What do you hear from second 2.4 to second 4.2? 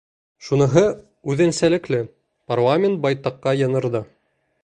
парламент байтаҡҡа яңырҙы.